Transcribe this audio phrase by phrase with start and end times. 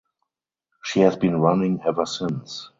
[0.83, 2.67] She has been running ever since.